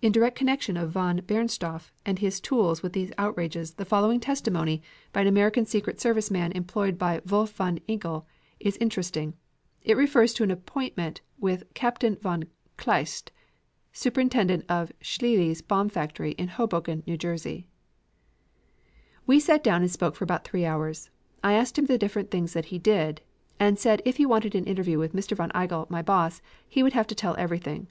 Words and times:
In 0.00 0.12
direct 0.12 0.38
connection 0.38 0.76
of 0.76 0.92
von 0.92 1.22
Bernstorff 1.26 1.92
and 2.04 2.20
his 2.20 2.40
tools 2.40 2.84
with 2.84 2.92
these 2.92 3.10
outrages 3.18 3.74
the 3.74 3.84
following 3.84 4.20
testimony 4.20 4.80
by 5.12 5.22
an 5.22 5.26
American 5.26 5.66
secret 5.66 6.00
service 6.00 6.30
man 6.30 6.52
employed 6.52 6.96
by 6.96 7.20
Wolf 7.28 7.50
von 7.50 7.80
Igel 7.88 8.28
is 8.60 8.76
interesting. 8.76 9.34
It 9.82 9.96
refers 9.96 10.32
to 10.34 10.44
an 10.44 10.52
appointment 10.52 11.20
with 11.40 11.64
Captain 11.74 12.14
von 12.14 12.44
Kleist, 12.78 13.32
superintendent 13.92 14.64
of 14.68 14.92
Scheele's 15.02 15.62
bomb 15.62 15.88
factory 15.88 16.30
in 16.38 16.46
Hoboken, 16.46 17.02
N. 17.04 17.18
J. 17.18 17.66
"We 19.26 19.40
sat 19.40 19.64
down 19.64 19.78
and 19.82 19.86
we 19.86 19.88
spoke 19.88 20.14
for 20.14 20.22
about 20.22 20.44
three 20.44 20.64
hours. 20.64 21.10
I 21.42 21.54
asked 21.54 21.76
him 21.76 21.86
the 21.86 21.98
different 21.98 22.30
things 22.30 22.52
that 22.52 22.66
he 22.66 22.78
did, 22.78 23.20
and 23.58 23.80
said 23.80 24.00
if 24.04 24.18
he 24.18 24.26
wanted 24.26 24.54
an 24.54 24.64
interview 24.64 25.00
with 25.00 25.12
Mr. 25.12 25.36
von 25.36 25.50
Igel, 25.60 25.86
my 25.90 26.02
boss, 26.02 26.40
he 26.68 26.84
would 26.84 26.92
have 26.92 27.08
to 27.08 27.16
tell 27.16 27.34
everything. 27.36 27.88